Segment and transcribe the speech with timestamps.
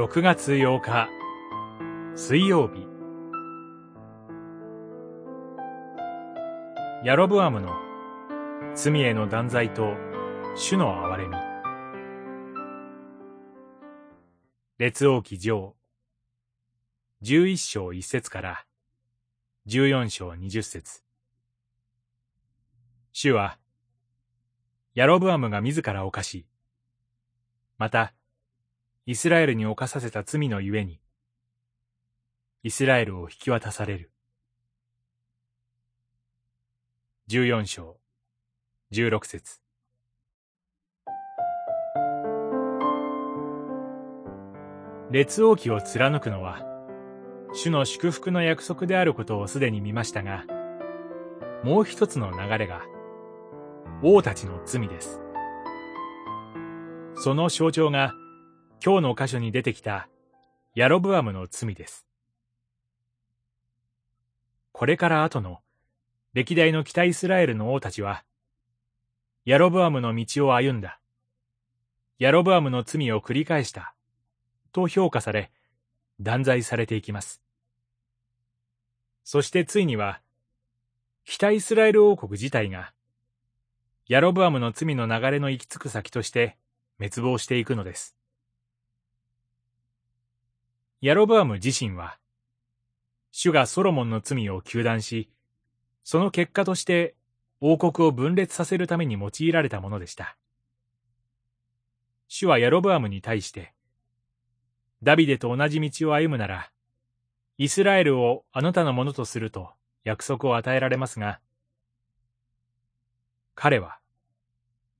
[0.00, 1.10] 6月8日。
[2.16, 2.86] 水曜日。
[7.04, 7.74] ヤロブアムの
[8.74, 9.92] 罪への断罪と
[10.56, 11.34] 主の憐れみ。
[14.78, 15.76] 列王記上。
[17.22, 18.64] 11章1節から。
[19.66, 21.02] 14章20節。
[23.12, 23.58] 主は
[24.94, 26.46] ヤロブアムが自ら犯し
[27.76, 28.14] また
[29.10, 31.00] イスラエルに犯させた罪のゆえに、
[32.62, 34.12] イスラエルを引き渡される。
[37.26, 37.96] 十四章、
[38.92, 39.60] 十六節。
[45.10, 46.62] 列王記を貫くのは、
[47.52, 50.44] 主の祝福の約束であることをすでに見ましたが、
[51.64, 52.82] もう一つの流れが、
[54.04, 55.20] 王たちの罪です。
[57.16, 58.14] その象徴が、
[58.82, 60.08] 今日の箇所に出てきた
[60.74, 62.06] ヤロブアムの罪です。
[64.72, 65.58] これから後の
[66.32, 68.24] 歴代の北イスラエルの王たちは、
[69.44, 70.98] ヤロブアムの道を歩んだ。
[72.18, 73.94] ヤロブアムの罪を繰り返した。
[74.72, 75.50] と評価され、
[76.20, 77.42] 断罪されていきます。
[79.24, 80.22] そしてついには、
[81.24, 82.94] 北イスラエル王国自体が、
[84.06, 86.56] ヤロブアムの罪の流れの行き着く先として
[86.98, 88.19] 滅亡していくのです。
[91.02, 92.18] ヤロブアム自身は、
[93.30, 95.30] 主がソロモンの罪を糾弾し、
[96.04, 97.14] その結果として
[97.58, 100.36] 王国を分裂させるために用いられたものでした。
[102.28, 103.72] 主はヤロブアムに対して、
[105.02, 106.70] ダビデと同じ道を歩むなら、
[107.56, 109.70] イスラエルをあなたのものとすると
[110.04, 111.40] 約束を与えられますが、
[113.54, 114.00] 彼は、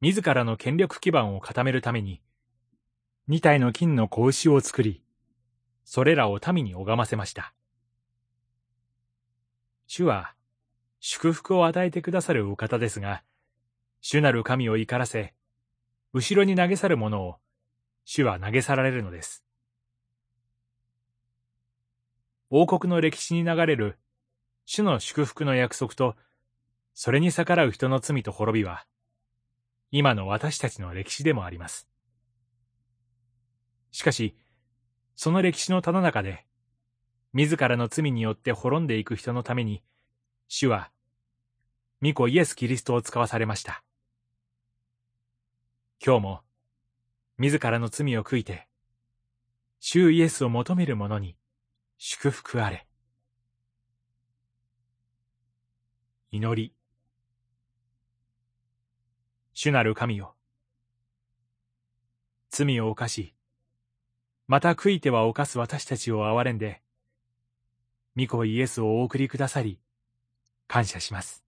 [0.00, 2.20] 自らの権力基盤を固めるために、
[3.28, 5.03] 二体の金の子牛を作り、
[5.84, 7.54] それらを民に拝ませました。
[9.86, 10.34] 主は、
[11.00, 13.22] 祝福を与えてくださるお方ですが、
[14.00, 15.34] 主なる神を怒らせ、
[16.12, 17.36] 後ろに投げ去る者を、
[18.04, 19.44] 主は投げ去られるのです。
[22.50, 23.98] 王国の歴史に流れる、
[24.64, 26.16] 主の祝福の約束と、
[26.94, 28.86] それに逆らう人の罪と滅びは、
[29.90, 31.88] 今の私たちの歴史でもあります。
[33.90, 34.36] しかし、
[35.16, 36.44] その歴史のただ中で、
[37.32, 39.82] 自らの罪によって滅んでいく人のために、
[40.48, 40.90] 主は、
[42.02, 43.82] 御子イエス・キリストを使わされました。
[46.04, 46.40] 今日も、
[47.38, 48.68] 自らの罪を悔いて、
[49.80, 51.36] 主イエスを求める者に
[51.98, 52.86] 祝福あれ。
[56.30, 56.74] 祈り。
[59.52, 60.34] 主なる神よ。
[62.50, 63.34] 罪を犯し、
[64.46, 66.82] また悔いては犯す私たちを憐れんで、
[68.16, 69.78] 御子イエスをお送りくださり、
[70.68, 71.43] 感謝します。